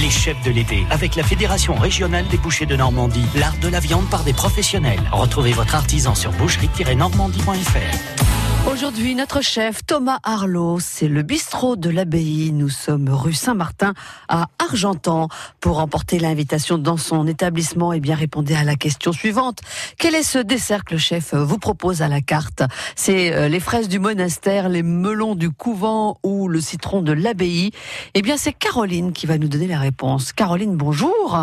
Les 0.00 0.10
chefs 0.10 0.40
de 0.44 0.50
l'été, 0.50 0.86
avec 0.90 1.16
la 1.16 1.24
Fédération 1.24 1.74
régionale 1.74 2.26
des 2.28 2.38
bouchers 2.38 2.66
de 2.66 2.76
Normandie, 2.76 3.26
l'art 3.34 3.56
de 3.60 3.66
la 3.68 3.80
viande 3.80 4.08
par 4.10 4.22
des 4.22 4.32
professionnels. 4.32 5.00
Retrouvez 5.12 5.52
votre 5.52 5.74
artisan 5.74 6.14
sur 6.14 6.30
boucherie-normandie.fr. 6.32 8.37
Aujourd'hui, 8.70 9.14
notre 9.14 9.40
chef 9.40 9.84
Thomas 9.86 10.18
Arlot, 10.24 10.78
c'est 10.78 11.08
le 11.08 11.22
bistrot 11.22 11.76
de 11.76 11.88
l'abbaye. 11.88 12.52
Nous 12.52 12.68
sommes 12.68 13.08
rue 13.08 13.32
Saint-Martin 13.32 13.94
à 14.28 14.48
Argentan. 14.58 15.28
Pour 15.60 15.76
remporter 15.76 16.18
l'invitation 16.18 16.76
dans 16.76 16.98
son 16.98 17.26
établissement, 17.26 17.94
et 17.94 18.00
bien 18.00 18.14
répondez 18.14 18.54
à 18.54 18.64
la 18.64 18.76
question 18.76 19.12
suivante. 19.12 19.60
Quel 19.98 20.14
est 20.14 20.22
ce 20.22 20.38
dessert 20.38 20.84
que 20.84 20.94
le 20.94 20.98
chef 20.98 21.32
vous 21.32 21.58
propose 21.58 22.02
à 22.02 22.08
la 22.08 22.20
carte? 22.20 22.62
C'est 22.94 23.32
euh, 23.32 23.48
les 23.48 23.58
fraises 23.58 23.88
du 23.88 23.98
monastère, 23.98 24.68
les 24.68 24.82
melons 24.82 25.34
du 25.34 25.50
couvent 25.50 26.18
ou 26.22 26.46
le 26.46 26.60
citron 26.60 27.00
de 27.00 27.12
l'abbaye 27.12 27.70
Eh 28.12 28.20
bien, 28.20 28.36
c'est 28.36 28.52
Caroline 28.52 29.12
qui 29.14 29.26
va 29.26 29.38
nous 29.38 29.48
donner 29.48 29.66
la 29.66 29.78
réponse. 29.78 30.34
Caroline, 30.34 30.76
bonjour. 30.76 31.38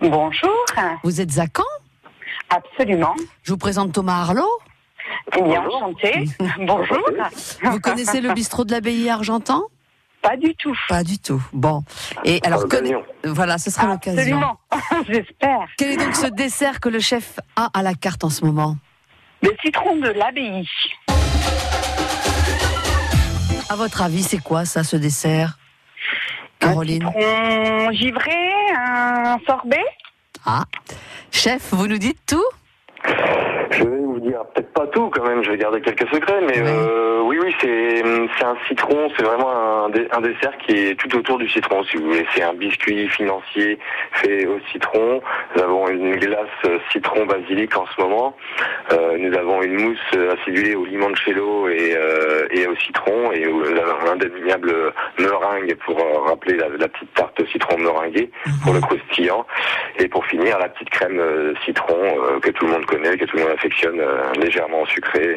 Bonjour. 0.00 0.64
Vous 1.04 1.20
êtes 1.20 1.38
à 1.38 1.44
Caen? 1.54 1.64
Absolument. 2.48 3.14
Je 3.42 3.52
vous 3.52 3.58
présente 3.58 3.92
Thomas 3.92 4.22
Arlot. 4.22 4.48
Eh 5.36 5.42
bien, 5.42 5.62
enchanté. 5.66 6.24
Bonjour. 6.58 6.98
Vous 7.62 7.80
connaissez 7.80 8.20
le 8.20 8.32
bistrot 8.34 8.64
de 8.64 8.72
l'abbaye 8.72 9.08
Argentan? 9.08 9.62
Pas 10.20 10.36
du 10.36 10.54
tout. 10.54 10.76
Pas 10.88 11.02
du 11.02 11.18
tout. 11.18 11.42
Bon. 11.52 11.82
Et 12.24 12.40
alors, 12.44 12.68
conna- 12.68 13.00
voilà, 13.24 13.58
ce 13.58 13.70
sera 13.70 13.86
l'occasion. 13.88 14.40
Absolument. 14.70 15.04
J'espère. 15.08 15.66
Quel 15.76 15.90
est 15.92 15.96
donc 15.96 16.14
ce 16.14 16.26
dessert 16.28 16.78
que 16.80 16.88
le 16.88 17.00
chef 17.00 17.40
a 17.56 17.70
à 17.74 17.82
la 17.82 17.94
carte 17.94 18.22
en 18.24 18.30
ce 18.30 18.44
moment? 18.44 18.76
Le 19.42 19.50
citron 19.64 19.96
de 19.96 20.08
l'abbaye. 20.10 20.68
À 23.68 23.74
votre 23.74 24.02
avis, 24.02 24.22
c'est 24.22 24.38
quoi 24.38 24.64
ça, 24.64 24.84
ce 24.84 24.96
dessert? 24.96 25.58
Caroline? 26.60 27.04
Un 27.04 27.10
citron 27.10 27.92
givré, 27.92 28.36
un 28.78 29.38
sorbet? 29.46 29.84
Ah, 30.44 30.64
chef, 31.32 31.72
vous 31.72 31.86
nous 31.88 31.98
dites 31.98 32.18
tout? 32.26 32.44
Je 33.04 33.82
vais 33.82 34.01
peut-être 34.54 34.72
pas 34.72 34.86
tout 34.88 35.10
quand 35.10 35.24
même, 35.24 35.42
je 35.42 35.50
vais 35.50 35.58
garder 35.58 35.80
quelques 35.80 36.08
secrets, 36.12 36.40
mais 36.42 36.60
Ouais. 36.60 36.68
euh, 36.68 37.20
oui 37.22 37.38
oui 37.42 37.54
c'est 37.60 38.02
c'est 38.38 38.44
un 38.44 38.56
citron, 38.68 39.08
c'est 39.16 39.22
vraiment 39.24 39.50
un, 39.50 39.90
un 40.10 40.20
dessert 40.20 40.56
qui 40.66 40.72
est 40.72 40.94
tout 40.98 41.16
autour 41.16 41.38
du 41.38 41.48
citron 41.48 41.82
si 41.84 41.96
vous 41.96 42.06
voulez. 42.06 42.26
C'est 42.34 42.42
un 42.42 42.54
biscuit 42.54 43.08
financier 43.08 43.78
fait 44.12 44.46
au 44.46 44.58
citron. 44.72 45.20
Nous 45.56 45.62
avons 45.62 45.88
une 45.88 46.16
glace 46.16 46.46
euh, 46.64 46.78
citron 46.90 47.26
basilic 47.26 47.76
en 47.76 47.86
ce 47.86 48.00
moment. 48.00 48.36
Euh, 48.92 49.16
nous 49.18 49.36
avons 49.36 49.62
une 49.62 49.74
mousse 49.80 49.98
euh, 50.16 50.34
acidulée 50.34 50.74
au 50.74 50.84
limoncello 50.84 51.68
et, 51.68 51.94
euh, 51.96 52.46
et 52.50 52.66
au 52.66 52.74
citron 52.76 53.32
et 53.32 53.44
un 53.44 54.10
indéniable 54.12 54.92
meringue 55.18 55.74
pour 55.84 55.98
rappeler 56.26 56.56
la, 56.56 56.68
la 56.68 56.88
petite 56.88 57.12
tarte 57.14 57.38
au 57.40 57.46
citron 57.46 57.78
meringuée 57.78 58.30
pour 58.64 58.72
le 58.74 58.80
croustillant. 58.80 59.46
Et 59.98 60.08
pour 60.08 60.24
finir, 60.26 60.58
la 60.58 60.68
petite 60.68 60.90
crème 60.90 61.20
citron 61.64 61.96
que 62.40 62.50
tout 62.50 62.66
le 62.66 62.72
monde 62.72 62.86
connaît, 62.86 63.16
que 63.16 63.24
tout 63.24 63.36
le 63.36 63.42
monde 63.42 63.52
affectionne, 63.52 64.00
euh, 64.22 64.32
légèrement 64.40 64.84
sucrée. 64.86 65.36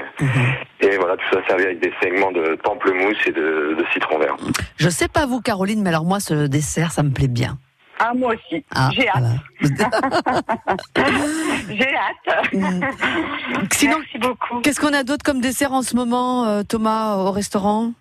Et 0.81 0.97
voilà, 0.97 1.15
tout 1.17 1.25
ça 1.33 1.39
servi 1.47 1.63
avec 1.65 1.79
des 1.79 1.91
segments 2.01 2.31
de 2.31 2.55
pamplemousse 2.63 3.17
et 3.27 3.31
de, 3.31 3.75
de 3.77 3.85
citron 3.93 4.19
vert. 4.19 4.35
Je 4.77 4.89
sais 4.89 5.07
pas 5.07 5.25
vous, 5.25 5.41
Caroline, 5.41 5.81
mais 5.81 5.89
alors 5.89 6.05
moi, 6.05 6.19
ce 6.19 6.47
dessert, 6.47 6.91
ça 6.91 7.03
me 7.03 7.11
plaît 7.11 7.27
bien. 7.27 7.57
Ah, 7.99 8.11
moi 8.13 8.33
aussi. 8.33 8.63
Ah, 8.75 8.89
J'ai 8.93 9.07
hâte. 9.07 9.23
voilà. 9.61 9.89
J'ai 11.69 11.95
hâte. 11.95 12.53
Mm. 12.53 12.81
Sinon, 13.71 13.97
Merci 13.99 14.17
beaucoup. 14.19 14.59
qu'est-ce 14.61 14.79
qu'on 14.81 14.93
a 14.93 15.03
d'autre 15.03 15.23
comme 15.23 15.39
dessert 15.41 15.71
en 15.71 15.81
ce 15.81 15.95
moment, 15.95 16.45
euh, 16.45 16.63
Thomas, 16.63 17.15
au 17.17 17.31
restaurant? 17.31 17.91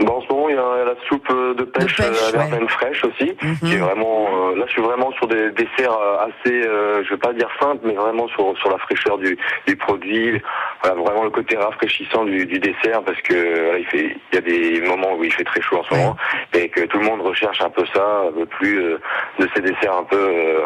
Bon, 0.00 0.14
en 0.18 0.20
ce 0.22 0.28
moment, 0.28 0.33
il 0.54 0.78
y 0.78 0.82
a 0.82 0.84
la 0.84 0.94
soupe 1.08 1.28
de 1.56 1.64
pêche, 1.64 1.96
De 1.96 2.02
pêche, 2.02 2.20
à 2.22 2.26
ouais. 2.26 2.38
verveine 2.48 2.68
fraîche 2.68 3.02
aussi, 3.04 3.36
Mhm. 3.42 3.56
qui 3.68 3.74
est 3.74 3.78
vraiment. 3.78 4.26
euh, 4.50 4.56
là, 4.56 4.64
je 4.66 4.72
suis 4.72 4.82
vraiment 4.82 5.10
sur 5.12 5.26
des 5.26 5.50
desserts 5.52 5.92
euh, 6.00 6.26
assez, 6.26 6.66
euh, 6.66 7.02
je 7.04 7.10
vais 7.10 7.16
pas 7.16 7.32
dire 7.32 7.48
simples, 7.60 7.80
mais 7.84 7.94
vraiment 7.94 8.28
sur 8.28 8.56
sur 8.58 8.70
la 8.70 8.78
fraîcheur 8.78 9.18
du 9.18 9.36
du 9.66 9.76
produit. 9.76 10.40
Voilà, 10.82 11.00
vraiment 11.00 11.24
le 11.24 11.30
côté 11.30 11.56
rafraîchissant 11.56 12.24
du, 12.24 12.46
du 12.46 12.58
dessert, 12.58 13.02
parce 13.04 13.20
que 13.22 13.34
voilà, 13.64 13.78
il 13.78 13.86
fait, 13.86 14.16
il 14.32 14.34
y 14.34 14.38
a 14.38 14.40
des 14.40 14.80
moments 14.86 15.14
où 15.16 15.24
il 15.24 15.32
fait 15.32 15.44
très 15.44 15.60
chaud 15.62 15.78
en 15.78 15.84
ce 15.84 15.94
Ouais. 15.94 16.00
moment, 16.00 16.16
et 16.52 16.68
que 16.68 16.82
tout 16.86 16.98
le 16.98 17.04
monde 17.04 17.20
recherche 17.22 17.60
un 17.62 17.70
peu 17.70 17.84
ça, 17.94 18.22
un 18.28 18.32
peu 18.32 18.46
plus 18.46 18.78
euh, 18.82 18.98
de 19.38 19.48
ces 19.54 19.62
desserts 19.62 19.96
un 19.96 20.04
peu 20.04 20.62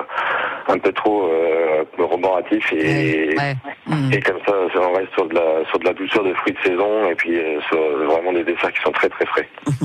un 0.68 0.78
peu 0.78 0.92
trop 0.92 1.30
roboratifs 1.99 2.73
et 2.73 3.35
Ouais. 3.38 3.54
Et 4.12 4.21
comme 4.21 4.38
ça, 4.47 4.52
on 4.76 4.92
reste 4.92 5.12
sur 5.14 5.26
de 5.26 5.35
la 5.35 5.64
sur 5.71 5.78
de 5.78 5.85
la 5.85 5.92
douceur 5.92 6.25
de 6.25 6.33
fruits 6.35 6.52
de 6.54 6.59
saison 6.68 7.09
et 7.11 7.14
puis 7.14 7.38
sur 7.68 7.78
vraiment 8.07 8.33
des 8.33 8.45
desserts 8.45 8.73
qui 8.73 8.80
sont 8.83 8.92
très 8.92 9.09
très 9.09 9.26
frais. 9.26 9.49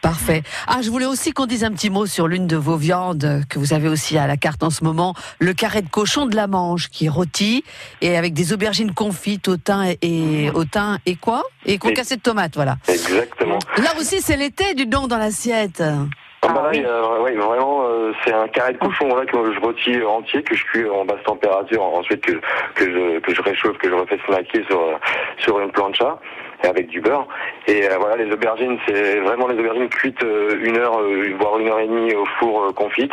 Parfait. 0.00 0.42
Ah, 0.66 0.80
je 0.82 0.90
voulais 0.90 1.06
aussi 1.06 1.32
qu'on 1.32 1.46
dise 1.46 1.64
un 1.64 1.72
petit 1.72 1.90
mot 1.90 2.06
sur 2.06 2.28
l'une 2.28 2.46
de 2.46 2.56
vos 2.56 2.76
viandes 2.76 3.42
que 3.50 3.58
vous 3.58 3.72
avez 3.72 3.88
aussi 3.88 4.16
à 4.16 4.26
la 4.26 4.36
carte 4.36 4.62
en 4.62 4.70
ce 4.70 4.84
moment, 4.84 5.14
le 5.40 5.52
carré 5.52 5.82
de 5.82 5.88
cochon 5.88 6.26
de 6.26 6.36
la 6.36 6.46
Manche 6.46 6.88
qui 6.88 7.06
est 7.06 7.08
rôti 7.10 7.64
et 8.00 8.16
avec 8.16 8.32
des 8.32 8.52
aubergines 8.52 8.94
confites 8.94 9.48
au 9.48 9.56
thym 9.56 9.94
et, 10.02 10.50
au 10.54 10.64
thym 10.64 10.98
et 11.04 11.16
quoi? 11.16 11.42
Et 11.66 11.78
concassé 11.78 12.16
de 12.16 12.22
tomates, 12.22 12.54
voilà. 12.54 12.76
Exactement. 12.86 13.58
Là 13.76 13.90
aussi, 13.98 14.20
c'est 14.20 14.36
l'été 14.36 14.74
du 14.74 14.86
don 14.86 15.08
dans 15.08 15.18
l'assiette. 15.18 15.82
Ah 16.42 16.48
bah 16.52 16.70
là, 16.72 17.20
ouais, 17.20 17.34
vraiment, 17.34 17.82
euh, 17.88 18.12
c'est 18.24 18.32
un 18.32 18.46
carré 18.46 18.72
de 18.72 18.78
cochon 18.78 19.08
que 19.08 19.52
je 19.52 19.60
rôtis 19.60 20.00
entier, 20.04 20.40
que 20.44 20.54
je 20.54 20.64
cuis 20.66 20.88
en 20.88 21.04
basse 21.04 21.22
température, 21.24 21.82
ensuite 21.82 22.20
que, 22.20 22.32
que, 22.76 22.84
je, 22.84 23.18
que 23.18 23.34
je 23.34 23.42
réchauffe, 23.42 23.76
que 23.78 23.88
je 23.88 23.94
refais 23.94 24.20
snacker 24.24 24.64
sur, 24.68 24.80
euh, 24.80 24.94
sur 25.38 25.58
une 25.58 25.72
plancha 25.72 26.20
et 26.64 26.66
avec 26.66 26.88
du 26.88 27.00
beurre. 27.00 27.26
Et 27.66 27.88
euh, 27.88 27.96
voilà, 27.98 28.16
les 28.16 28.32
aubergines, 28.32 28.78
c'est 28.86 29.20
vraiment 29.20 29.46
les 29.46 29.58
aubergines 29.58 29.88
cuites 29.88 30.22
euh, 30.24 30.58
une 30.62 30.76
heure, 30.76 30.98
euh, 30.98 31.34
voire 31.38 31.58
une 31.58 31.68
heure 31.68 31.80
et 31.80 31.86
demie 31.86 32.14
au 32.14 32.24
four 32.38 32.74
confite, 32.74 33.12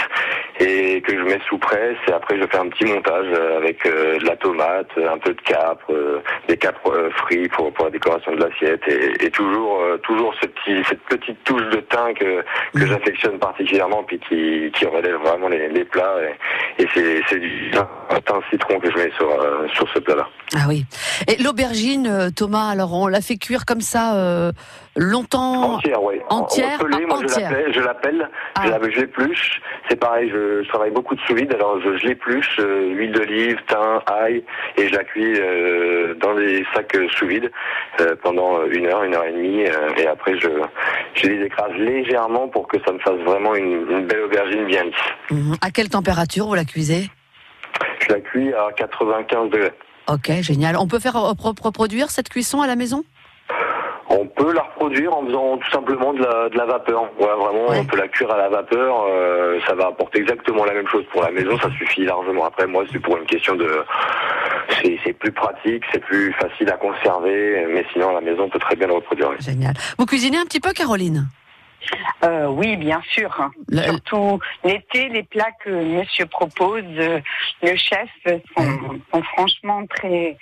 et 0.59 1.01
que 1.01 1.17
je 1.17 1.23
mets 1.23 1.39
sous 1.47 1.57
presse. 1.57 1.97
Et 2.07 2.13
après, 2.13 2.39
je 2.39 2.47
fais 2.47 2.57
un 2.57 2.69
petit 2.69 2.85
montage 2.85 3.27
avec 3.57 3.83
de 3.85 4.25
la 4.25 4.35
tomate, 4.37 4.89
un 4.97 5.17
peu 5.17 5.33
de 5.33 5.41
capre, 5.41 5.93
des 6.47 6.57
capres 6.57 7.09
frits 7.17 7.49
pour, 7.49 7.71
pour 7.73 7.85
la 7.85 7.91
décoration 7.91 8.33
de 8.33 8.43
l'assiette, 8.43 8.81
et, 8.87 9.25
et 9.25 9.29
toujours, 9.29 9.81
toujours 10.03 10.33
ce 10.41 10.47
petit, 10.47 10.83
cette 10.87 11.01
petite 11.01 11.43
touche 11.43 11.67
de 11.69 11.81
thym 11.81 12.13
que, 12.13 12.43
que 12.73 12.85
j'affectionne 12.85 13.37
particulièrement, 13.37 14.03
puis 14.03 14.19
qui, 14.19 14.71
qui 14.73 14.85
relève 14.85 15.17
vraiment 15.17 15.49
les, 15.49 15.67
les 15.69 15.85
plats. 15.85 16.15
Et, 16.79 16.83
et 16.83 16.87
c'est, 16.93 17.39
du 17.39 17.71
thym 17.71 18.41
citron 18.49 18.79
que 18.79 18.89
je 18.89 18.97
mets 18.97 19.11
sur, 19.17 19.29
sur 19.73 19.87
ce 19.93 19.99
plat-là. 19.99 20.27
Ah 20.55 20.65
oui. 20.69 20.85
Et 21.27 21.41
l'aubergine, 21.41 22.31
Thomas, 22.35 22.69
alors 22.69 22.93
on 22.93 23.07
l'affectionne 23.07 23.34
fait 23.34 23.34
cuire 23.37 23.65
comme 23.65 23.81
ça 23.81 24.15
euh, 24.15 24.51
longtemps 24.95 25.75
Entière, 25.75 26.03
oui. 26.03 26.15
Entière, 26.29 26.79
Pelée, 26.79 27.05
moi 27.05 27.17
je 27.19 27.25
entière. 27.25 27.51
l'appelle, 27.51 27.73
je 27.73 27.79
l'appelle, 27.79 28.29
Ah. 28.55 28.65
je 28.89 28.99
l'épluche. 29.01 29.61
C'est 29.89 29.99
pareil, 29.99 30.29
je, 30.33 30.63
je 30.63 30.67
travaille 30.69 30.91
beaucoup 30.91 31.15
de 31.15 31.21
sous 31.21 31.35
vide, 31.35 31.53
alors 31.53 31.79
je, 31.81 31.97
je 31.97 32.05
l'épluche, 32.07 32.57
euh, 32.59 32.89
huile 32.93 33.11
d'olive, 33.11 33.57
thym, 33.67 34.01
ail, 34.07 34.43
et 34.77 34.87
je 34.87 34.93
la 34.95 35.03
cuis 35.03 35.33
euh, 35.39 36.15
dans 36.15 36.35
des 36.35 36.65
sacs 36.73 36.95
sous 37.17 37.27
vide 37.27 37.51
pendant 38.23 38.63
une 38.65 38.85
heure, 38.87 39.03
une 39.03 39.13
heure 39.15 39.25
et 39.25 39.31
demie, 39.31 39.61
et 39.97 40.07
après 40.07 40.37
je, 40.39 40.47
je 41.15 41.27
les 41.27 41.45
écrase 41.45 41.71
légèrement 41.77 42.47
pour 42.47 42.67
que 42.67 42.77
ça 42.85 42.91
me 42.91 42.99
fasse 42.99 43.19
vraiment 43.25 43.55
une, 43.55 43.85
une 43.89 44.05
belle 44.07 44.21
aubergine 44.21 44.65
bien 44.65 44.83
lisse. 44.83 44.95
Mhm. 45.31 45.55
À 45.61 45.71
quelle 45.71 45.89
température 45.89 46.45
vous 46.47 46.55
la 46.55 46.65
cuisez? 46.65 47.09
Je 48.07 48.13
la 48.13 48.19
cuis 48.21 48.53
à 48.53 48.71
95 48.75 49.49
degrés. 49.49 49.71
Ok, 50.07 50.31
génial. 50.41 50.75
On 50.77 50.87
peut 50.87 50.99
faire 50.99 51.13
pro- 51.37 51.53
reproduire 51.61 52.09
cette 52.11 52.29
cuisson 52.29 52.61
à 52.61 52.67
la 52.67 52.75
maison? 52.75 53.03
On 54.09 54.27
peut 54.27 54.53
la 54.53 54.61
reproduire 54.61 55.15
en 55.17 55.25
faisant 55.25 55.57
tout 55.57 55.71
simplement 55.71 56.13
de 56.13 56.19
la, 56.21 56.49
de 56.49 56.57
la 56.57 56.65
vapeur. 56.65 57.03
Ouais, 57.19 57.25
vraiment, 57.25 57.67
Ouais. 57.69 57.77
on 57.79 57.85
peut 57.85 57.97
la 57.97 58.07
cuire 58.07 58.31
à 58.31 58.37
la 58.37 58.49
vapeur. 58.49 59.03
euh, 59.09 59.59
ça 59.67 59.73
va 59.73 59.87
apporter 59.87 60.19
exactement 60.19 60.63
la 60.65 60.73
même 60.73 60.87
chose 60.87 61.03
pour 61.11 61.23
la 61.23 61.31
maison. 61.31 61.57
Ça 61.57 61.69
suffit 61.71 62.05
largement. 62.05 62.45
Après, 62.45 62.67
moi, 62.67 62.83
c'est 62.91 62.99
pour 62.99 63.17
une 63.17 63.25
question 63.25 63.55
de, 63.55 63.67
c'est 65.03 65.13
plus 65.13 65.31
pratique, 65.31 65.83
c'est 65.91 65.99
plus 66.03 66.31
facile 66.33 66.69
à 66.69 66.77
conserver. 66.77 67.65
Mais 67.73 67.83
sinon, 67.93 68.13
la 68.13 68.21
maison, 68.21 68.43
on 68.43 68.49
peut 68.49 68.59
très 68.59 68.75
bien 68.75 68.87
le 68.87 68.93
reproduire. 68.93 69.31
Génial. 69.39 69.73
Vous 69.97 70.05
cuisinez 70.05 70.37
un 70.37 70.45
petit 70.45 70.59
peu, 70.59 70.71
Caroline? 70.73 71.27
Euh, 72.23 72.47
oui, 72.47 72.75
bien 72.77 73.01
sûr. 73.11 73.31
Surtout 73.71 74.39
l'été, 74.63 75.09
les 75.09 75.23
plats 75.23 75.51
que 75.63 75.69
Monsieur 75.69 76.25
propose, 76.25 76.83
euh, 76.97 77.19
le 77.61 77.75
chef, 77.75 78.09
sont, 78.57 78.99
sont 79.13 79.23
franchement 79.35 79.85
très 79.87 80.37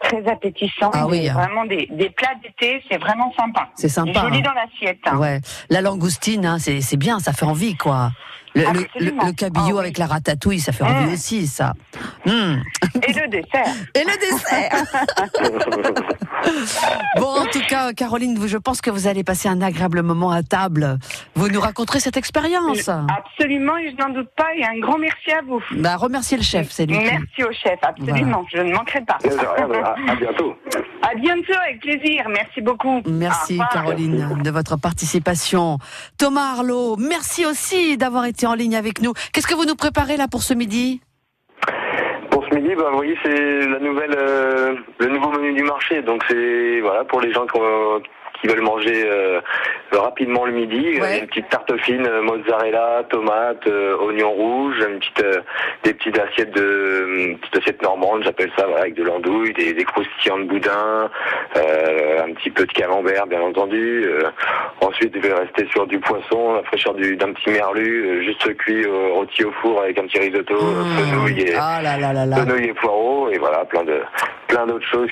très 0.00 0.26
appétissants. 0.28 0.90
Ah 0.92 1.06
oui, 1.06 1.28
hein. 1.28 1.34
Vraiment 1.34 1.64
des, 1.64 1.86
des 1.90 2.10
plats 2.10 2.34
d'été, 2.42 2.82
c'est 2.90 2.98
vraiment 2.98 3.32
sympa. 3.38 3.68
C'est 3.74 3.88
sympa. 3.88 4.20
Joli 4.20 4.38
hein. 4.38 4.42
dans 4.44 4.52
l'assiette. 4.54 4.98
hein. 5.06 5.16
Ouais. 5.18 5.40
La 5.70 5.80
langoustine, 5.80 6.44
hein, 6.46 6.58
c'est 6.58 6.80
c'est 6.80 6.96
bien, 6.96 7.18
ça 7.20 7.32
fait 7.32 7.46
envie, 7.46 7.76
quoi. 7.76 8.10
Le, 8.54 8.62
cabillaud 9.32 9.64
Ah 9.70 9.72
oui. 9.72 9.78
avec 9.80 9.96
la 9.96 10.04
ratatouille, 10.06 10.60
ça 10.60 10.72
fait 10.72 10.84
envie 10.84 11.06
Mm. 11.06 11.12
aussi, 11.14 11.46
ça. 11.46 11.72
Mm. 12.26 12.30
Et 13.08 13.12
le 13.14 13.28
dessert. 13.28 13.74
Et 13.94 14.04
le 14.04 14.20
dessert 14.20 14.72
Bon, 17.16 17.26
en 17.40 17.46
tout 17.46 17.60
cas, 17.68 17.92
Caroline, 17.92 18.38
je 18.46 18.56
pense 18.58 18.80
que 18.80 18.90
vous 18.90 19.06
allez 19.06 19.24
passer 19.24 19.48
un 19.48 19.60
agréable 19.62 20.02
moment 20.02 20.30
à 20.30 20.42
table. 20.42 20.98
Vous 21.34 21.48
nous 21.48 21.60
raconterez 21.60 22.00
cette 22.00 22.16
expérience. 22.16 22.88
Absolument, 22.88 23.76
et 23.76 23.90
je 23.90 23.96
n'en 23.96 24.12
doute 24.12 24.28
pas. 24.36 24.54
Et 24.56 24.64
un 24.64 24.78
grand 24.80 24.98
merci 24.98 25.30
à 25.32 25.40
vous. 25.46 25.60
Bah, 25.72 25.96
remerciez 25.96 26.36
le 26.36 26.42
chef, 26.42 26.70
c'est 26.70 26.86
lui. 26.86 26.98
qui- 26.98 27.04
Merci 27.04 27.44
au 27.44 27.52
chef, 27.52 27.78
absolument. 27.82 28.44
Je 28.52 28.58
ne 28.60 28.72
manquerai 28.72 29.00
pas. 29.02 29.18
À, 29.24 30.10
à 30.12 30.16
bientôt. 30.16 30.54
À 31.04 31.16
bientôt, 31.16 31.52
avec 31.66 31.80
plaisir. 31.80 32.24
Merci 32.28 32.60
beaucoup. 32.60 33.02
Merci. 33.06 33.58
Caroline 33.72 34.40
de 34.44 34.50
votre 34.52 34.76
participation. 34.78 35.78
Thomas 36.16 36.52
Arlot, 36.52 36.96
merci 36.96 37.44
aussi 37.44 37.96
d'avoir 37.96 38.24
été 38.24 38.46
en 38.46 38.54
ligne 38.54 38.76
avec 38.76 39.02
nous. 39.02 39.12
Qu'est-ce 39.32 39.48
que 39.48 39.54
vous 39.54 39.64
nous 39.64 39.74
préparez 39.74 40.16
là 40.16 40.28
pour 40.28 40.44
ce 40.44 40.54
midi? 40.54 41.00
Ce 42.52 42.56
midi, 42.58 42.74
bah, 42.74 42.88
vous 42.90 42.96
voyez, 42.96 43.16
c'est 43.24 43.66
la 43.66 43.78
nouvelle, 43.78 44.14
euh, 44.16 44.74
le 44.98 45.06
nouveau 45.08 45.30
menu 45.30 45.54
du 45.54 45.62
marché. 45.62 46.02
Donc 46.02 46.22
c'est 46.28 46.80
voilà 46.80 47.04
pour 47.04 47.20
les 47.20 47.32
gens 47.32 47.46
qui, 47.46 47.58
ont- 47.58 48.02
qui 48.42 48.48
veulent 48.48 48.60
manger 48.60 49.04
euh, 49.06 49.40
rapidement 49.92 50.44
le 50.44 50.52
midi, 50.52 50.98
Ouais. 51.00 51.18
euh, 51.18 51.20
une 51.20 51.26
petite 51.28 51.48
tarte 51.48 51.74
fine, 51.82 52.04
euh, 52.06 52.22
mozzarella, 52.22 53.04
tomate, 53.08 53.64
euh, 53.68 53.96
oignon 53.98 54.30
rouge, 54.32 54.74
une 54.80 54.98
petite, 54.98 55.22
euh, 55.22 55.40
des 55.84 55.94
petites 55.94 56.18
assiettes 56.18 56.50
de, 56.54 57.06
une 57.28 57.38
petite 57.38 57.58
assiette 57.58 57.82
normande, 57.82 58.24
j'appelle 58.24 58.50
ça, 58.58 58.66
voilà, 58.66 58.80
avec 58.82 58.94
de 58.94 59.04
l'andouille, 59.04 59.52
des, 59.52 59.72
des 59.72 59.84
croustillants 59.84 60.38
de 60.40 60.44
boudin, 60.44 61.08
un 61.54 62.32
petit 62.34 62.50
peu 62.50 62.66
de 62.66 62.72
camembert, 62.72 63.26
bien 63.26 63.40
entendu. 63.40 64.04
Ensuite, 64.80 65.14
je 65.14 65.20
vais 65.20 65.34
rester 65.34 65.66
sur 65.70 65.86
du 65.86 66.00
poisson, 66.00 66.54
la 66.54 66.62
fraîcheur 66.64 66.94
du- 66.94 67.16
d'un 67.16 67.32
petit 67.32 67.50
merlu, 67.50 68.24
juste 68.24 68.56
cuit 68.56 68.84
rôti 68.86 69.44
au 69.44 69.52
four 69.62 69.82
avec 69.82 69.98
un 69.98 70.06
petit 70.06 70.18
risotto, 70.18 70.54
Mmh. 70.54 70.84
fenouil 70.98 71.40
et 71.42 71.54
Ah 71.58 71.80
là 71.82 71.96
là 71.96 72.12
là 72.12 72.26
là. 72.26 72.36
fenouil 72.36 72.64
et 72.66 72.74
poireaux 72.74 73.28
et 73.30 73.38
voilà 73.38 73.64
plein 73.66 73.84
de 73.84 74.00
plein 74.52 74.66
d'autres 74.66 74.86
choses 74.86 75.08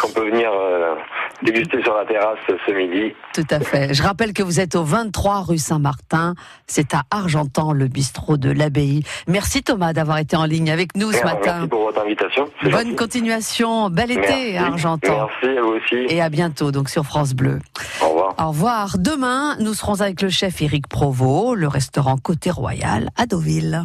qu'on 0.00 0.08
peut 0.10 0.30
venir 0.30 0.48
euh, 0.52 0.94
déguster 1.42 1.82
sur 1.82 1.94
la 1.96 2.04
terrasse 2.04 2.38
ce 2.46 2.72
midi. 2.72 3.12
Tout 3.34 3.46
à 3.50 3.58
fait. 3.58 3.92
Je 3.92 4.02
rappelle 4.02 4.32
que 4.32 4.42
vous 4.42 4.60
êtes 4.60 4.76
au 4.76 4.84
23 4.84 5.40
rue 5.40 5.58
Saint-Martin. 5.58 6.34
C'est 6.68 6.94
à 6.94 7.02
Argentan, 7.10 7.72
le 7.72 7.88
bistrot 7.88 8.36
de 8.36 8.50
l'abbaye. 8.52 9.02
Merci 9.26 9.64
Thomas 9.64 9.92
d'avoir 9.92 10.18
été 10.18 10.36
en 10.36 10.44
ligne 10.44 10.70
avec 10.70 10.96
nous 10.96 11.10
ce 11.10 11.24
Merci 11.24 11.34
matin. 11.34 11.66
pour 11.66 11.82
votre 11.86 12.00
invitation. 12.02 12.48
Bonne 12.62 12.70
gentil. 12.72 12.94
continuation. 12.94 13.90
Bel 13.90 14.12
été 14.12 14.20
Merci. 14.20 14.56
à 14.56 14.66
Argentan. 14.66 15.28
Merci 15.42 15.58
à 15.58 15.62
vous 15.62 15.72
aussi. 15.72 16.14
Et 16.14 16.22
à 16.22 16.28
bientôt 16.28 16.70
donc 16.70 16.88
sur 16.88 17.04
France 17.04 17.34
Bleu. 17.34 17.58
Au 18.00 18.08
revoir. 18.10 18.34
Au 18.38 18.48
revoir. 18.48 18.96
Demain, 18.98 19.56
nous 19.58 19.74
serons 19.74 20.00
avec 20.00 20.22
le 20.22 20.28
chef 20.28 20.62
Éric 20.62 20.86
Provost, 20.88 21.56
le 21.56 21.66
restaurant 21.66 22.16
Côté 22.16 22.50
Royal 22.50 23.10
à 23.16 23.26
Deauville. 23.26 23.84